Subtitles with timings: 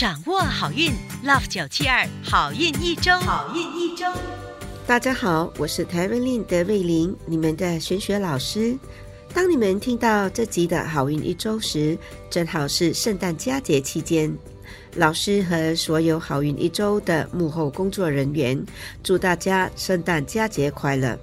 [0.00, 0.90] 掌握好运
[1.22, 4.06] ，Love 九七二好运一周，好运一周。
[4.86, 8.74] 大家好，我是台湾令德瑞琳，你们的玄学老师。
[9.34, 11.98] 当你们听到这集的好运一周时，
[12.30, 14.34] 正好是圣诞佳节期间。
[14.94, 18.58] 老师和所有好运一周的幕后工作人员，
[19.02, 21.14] 祝大家圣诞佳节快乐。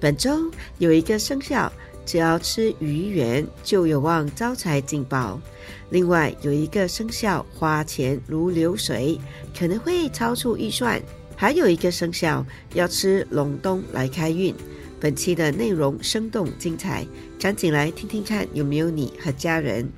[0.00, 1.72] 本周有一个生肖，
[2.10, 5.40] 只要吃鱼圆就有望招财进宝。
[5.90, 9.16] 另外有一个生肖花钱如流水，
[9.56, 11.00] 可能会超出预算。
[11.36, 14.52] 还有一个生肖要吃隆冬来开运。
[14.98, 17.06] 本期的内容生动精彩，
[17.38, 19.88] 赶紧来听听看有没有你和家人。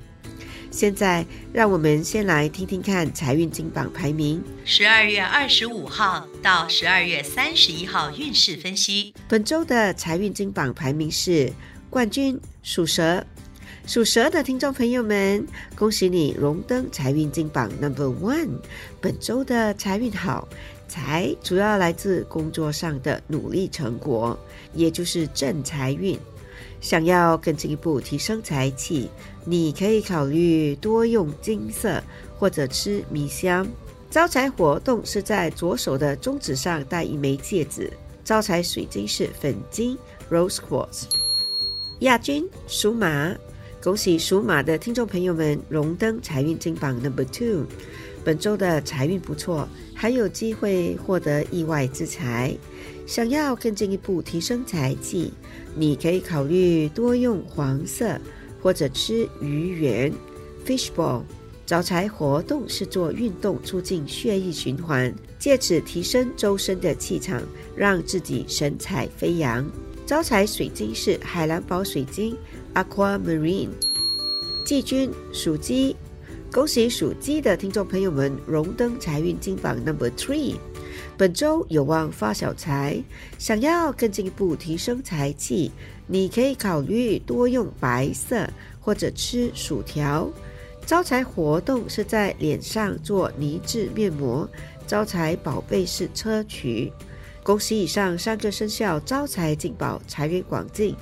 [0.69, 4.39] 现在让我们先来听听看财运金榜排名。
[4.65, 9.15] 十二月二十五号到十二月三十一号运势分析。
[9.27, 11.51] 本周的财运金榜排名是
[11.93, 13.23] 冠军属蛇，
[13.85, 18.49] 属蛇的听众朋友们，恭喜你荣登财运金榜 Number One。
[18.99, 20.47] 本周的财运好。
[20.87, 24.35] 财主要来自工作上的努力成果，
[24.73, 26.17] 也就是正财运。
[26.81, 29.07] 想要更进一步提升财气，
[29.45, 32.01] 你可以考虑多用金色
[32.39, 33.67] 或者吃米香。
[34.09, 37.93] 招财活动是在左手的中指上戴一枚戒指。
[38.23, 39.95] 招财水晶是粉晶
[40.31, 41.03] （Rose Quartz）。
[42.03, 43.33] 亚军属马，
[43.81, 47.65] 恭喜属马的听众朋友们荣登财运金榜 Number Two。
[48.25, 49.67] 本周的财运不错。
[49.95, 52.53] 还有机会获得意外之财，
[53.07, 55.31] 想要更进一步提升财气，
[55.77, 58.19] 你可以考虑多用黄色
[58.61, 60.11] 或者吃鱼圆
[60.65, 61.21] （fishball）。
[61.65, 67.41] 招财活动是做运动，促进血液循环，借此提升周身的气场，
[67.77, 69.65] 让自己神采飞扬。
[70.05, 72.35] 招财水晶是海蓝宝水晶
[72.73, 73.69] （aquamarine）。
[74.65, 75.95] 季军属鸡。
[76.51, 80.55] 恭喜属鸡的听众朋友们荣登财运金榜 Number Three，
[81.17, 83.01] 本周有望发小财。
[83.39, 85.71] 想要更进一步提升财气，
[86.05, 88.47] 你可以考虑多用白色
[88.81, 90.29] 或者吃薯条。
[90.85, 94.47] 招财活动是在脸上做泥质面膜。
[94.85, 96.91] 招财宝贝是砗磲。
[97.43, 100.95] 恭喜以上三个生肖招财进宝，财源广进。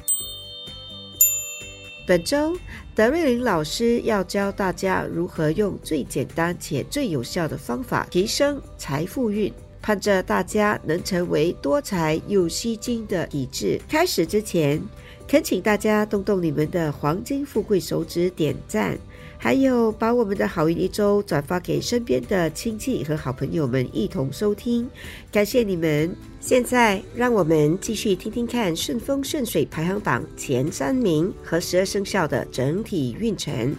[2.07, 2.57] 本周。
[2.93, 13.79] 德瑞琳老师要教大家如何用最简单且最有效的方法提升财富运，盼着大家能成为多财又吸金的体质。
[13.87, 14.81] 开始之前，
[15.25, 18.99] 恳请大家动动你们的黄金富贵手指点赞。
[19.43, 24.87] 还有，把我们的好运一周转发给身边的亲戚和好朋友们一同收听，
[25.31, 26.15] 感谢你们。
[26.39, 33.75] 现在，让我们继续听听看顺风顺水排行榜前三名和十二生肖的整体运程。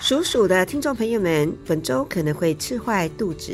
[0.00, 3.52] 属鼠的听众朋友们，本周可能会吃坏肚子，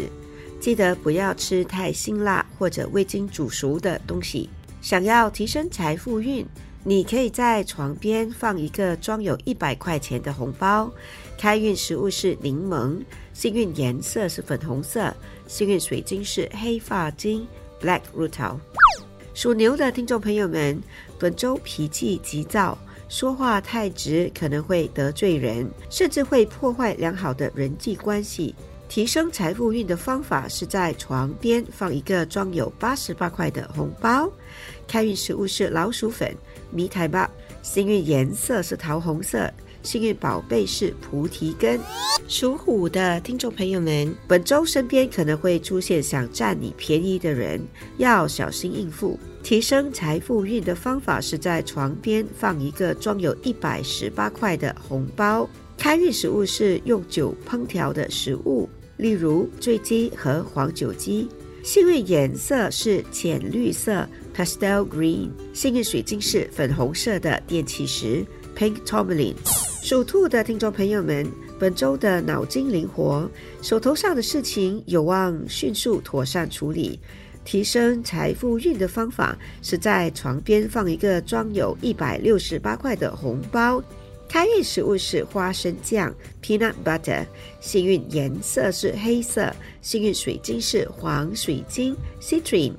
[0.58, 4.48] 记得不要吃太辛辣或者未经煮熟的东西。
[4.80, 6.47] 想要提升财富运。
[6.88, 10.88] 你可以在床边放一个装有一百块钱的红包。
[11.36, 13.02] 开运食物是柠檬，
[13.32, 15.12] 幸运颜色是粉红色，
[15.48, 17.44] 幸运水晶是黑发晶
[17.82, 18.60] （Black Rutil）。
[19.34, 20.80] 属牛的听众朋友们，
[21.19, 28.54] 本周脾气急躁，说话太直，可能会得罪人，甚至会破坏良好的人际关系。
[28.88, 34.30] 提升财富运的方法是在床边放一个装有八十八块的红包。
[34.86, 36.34] 开运食物是老鼠粉。
[36.70, 37.30] 迷台吧，
[37.62, 39.52] 幸运颜色是桃红色，
[39.82, 41.80] 幸运宝贝是菩提根。
[42.28, 47.60] 属虎的听众朋友们，本周身边可能会出现想占你便宜的人，
[47.98, 49.18] 要小心应付。
[49.44, 55.48] 提升财富运的方法是在床边放一个装有一百十八块的红包。
[55.78, 61.28] 开运食物是用酒烹调的食物，例如醉鸡和黄酒鸡。
[61.62, 64.09] 幸运颜色是浅绿色。
[64.34, 68.22] Pastel Green，幸运水晶是粉红色的电气石
[68.54, 69.34] Pink Tourmaline。
[69.83, 71.27] 属兔的听众朋友们，
[71.59, 73.30] 本周的脑筋灵活，
[73.62, 77.01] 手头上的事情有望迅速妥善处理。
[77.45, 83.83] 提升财富运的方法是在床边放一个装有一百六十八块的红包。
[84.28, 87.25] 开运食物是花生酱 （peanut butter），
[87.61, 92.75] 幸运颜色是黑色，幸运水晶是黄水晶 （citrine）。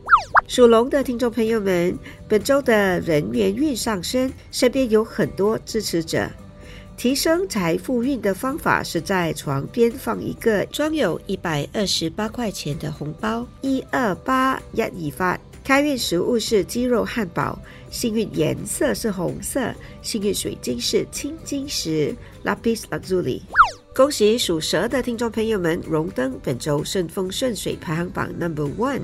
[0.48, 1.98] 属龙的听众朋友们，
[2.28, 6.30] 本周的人缘运上升，身边有很多支持者。
[6.96, 15.40] 提升财富运的方法是在床边放一个装有一百二十八块钱的红包，一二八一二发。
[15.68, 17.60] 开运食物是鸡肉汉堡，
[17.92, 19.69] 幸运颜色是红色，
[20.02, 22.16] 幸运水晶是青金石
[22.46, 23.42] （Lapis Lazuli）。
[23.94, 29.02] 恭喜属蛇的听众朋友们荣登本周顺风顺水排行榜 Number One。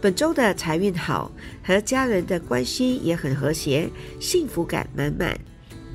[0.00, 1.30] 本周的财运好，
[1.62, 5.38] 和家人的关系也很和谐，幸福感满满。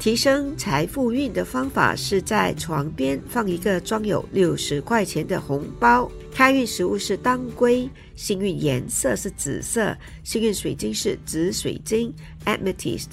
[0.02, 6.12] 提升财富运的方法是在床边放一个装有六十块钱的红包。
[6.34, 12.12] 开运食物是当归，幸运颜色是紫色，幸运水晶是紫水晶
[12.46, 13.10] （Amethyst）。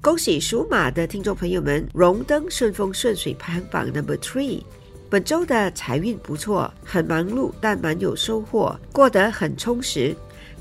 [0.00, 4.62] 恭喜属马的听众朋友们荣登顺风顺水排行榜 Number Three。
[5.10, 10.14] 本周的财运不错，很忙碌，但蛮有收获，过得很充实。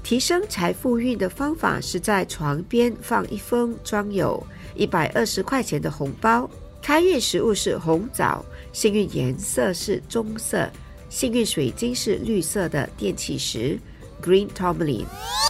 [0.07, 4.41] 提升财富运的方法是在床边放一封装有
[4.73, 6.49] 一百二十块钱的红包。
[6.81, 10.65] 开运食物是红枣，幸运颜色是棕色，
[11.09, 13.77] 幸运水晶是绿色的电气石
[14.23, 15.03] （Green Tourmaline）。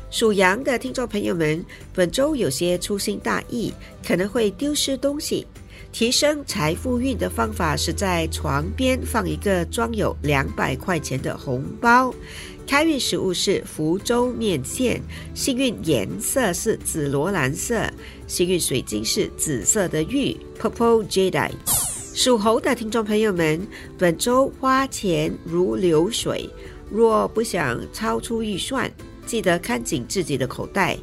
[0.10, 1.64] 属羊的听众朋友们，
[1.94, 3.72] 本周有些粗心大意，
[4.04, 5.46] 可能会丢失东西。
[5.92, 12.14] 提升财富运的方法是在床边放一个装有两百块钱的红包。
[12.68, 15.02] 开运食物是福州面线，
[15.34, 17.82] 幸运颜色是紫罗兰色，
[18.28, 21.52] 幸运水晶是紫色的玉 （Purple Jade）。
[22.14, 23.66] 属猴的听众朋友们，
[23.98, 26.50] 本周花钱如流水，
[26.92, 28.92] 若不想超出预算。
[29.26, 30.98] 记得看紧自己的口袋。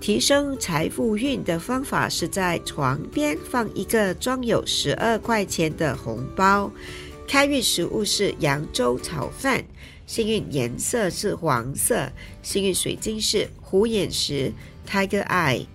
[0.00, 6.70] 提升财富运的方法是在床边放一个装有十二块钱的红包。
[7.26, 9.62] 开运食物是扬州炒饭，
[10.08, 12.10] 幸运颜色是黄色，
[12.42, 14.50] 幸运水晶是虎眼石
[14.88, 15.66] （Tiger Eye）。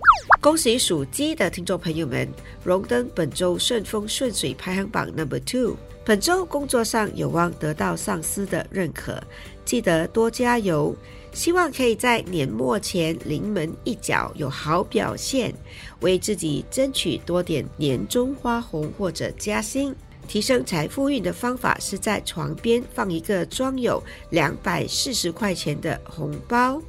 [0.42, 2.28] 恭喜属鸡的听众朋友们
[2.64, 5.78] 荣登本周顺风顺水排行榜 Number Two。
[6.04, 9.24] 本周工作上有望得到上司的认可，
[9.64, 10.96] 记得多加油。
[11.32, 15.54] 希望可以在年末前临门一脚，有好表现，
[16.02, 19.96] 为自己争取多点年终花红或者加薪。
[20.28, 26.82] 提升财富运的方法是在床边放一个装有两百四十块钱的红包。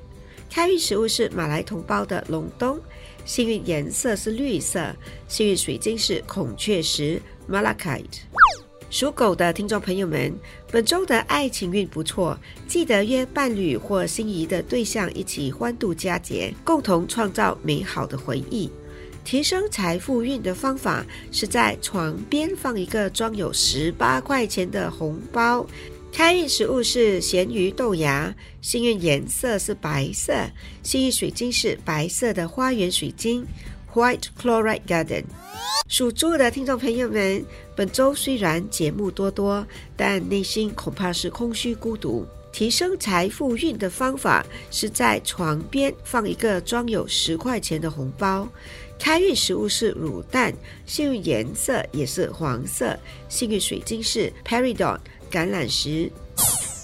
[0.50, 2.78] 开运食物是马来同胞的隆冬，
[3.24, 4.94] 幸运颜色是绿色，
[5.26, 7.20] 幸运水晶是孔雀石
[7.50, 8.20] （Malachite）。
[8.88, 10.32] 属狗的听众朋友们，
[10.70, 12.38] 本周的爱情运不错，
[12.68, 18.70] 记得约伴侣或心仪的对象一起欢度佳节，共同创造美好的回忆。
[19.24, 25.66] 提升财富运的方法是在床边放一个装有十八块钱的红包。
[26.12, 30.32] 开运食物是咸鱼豆芽，幸运颜色是白色，
[30.82, 33.44] 幸运水晶是白色的花园水晶
[33.92, 35.24] （White Chloride Garden）。
[35.88, 37.44] 属猪的听众朋友们，
[37.74, 39.66] 本周虽然节目多多，
[39.96, 42.24] 但内心恐怕是空虚孤独。
[42.54, 48.48] 提升财富运的方法是在床边放一个装有十块钱的红包。
[48.96, 50.54] 开运食物是卤蛋，
[50.86, 52.96] 幸运颜色也是黄色，
[53.28, 56.08] 幸运水晶是 Peridot 橄榄石。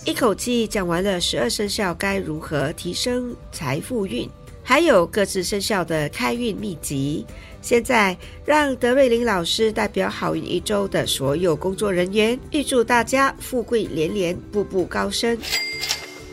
[0.05, 4.28] 一口气讲完了十二生肖该如何提升财富运，
[4.70, 7.26] 还有各自生肖的开运秘籍。
[7.61, 15.37] 现在，让德瑞琳老师代表好运一周的所有工作人员，预祝大家富贵连连，步步高升。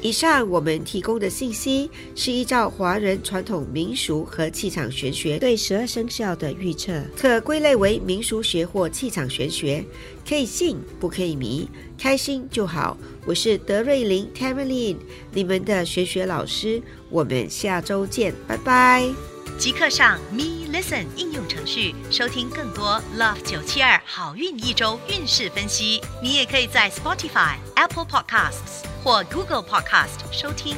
[0.08, 9.84] 以上我们提供的信息是依照华人传统民俗和气场玄学对十二生肖的预测，可归类为民俗学或气场玄学，
[10.26, 11.68] 可以信不可以迷，
[12.00, 12.98] 开心就好。
[13.26, 15.00] 我是德瑞琳 t a m a r l i n
[15.34, 19.10] 你们的玄学老师，我们下周见，拜拜。
[19.60, 26.00] 即刻上 Me Listen 应用程序收听更多 Love 九七二好运一周运势分析。
[26.24, 30.76] 你也可以在 Spotify、Apple Podcasts 或 Google Podcast 收听。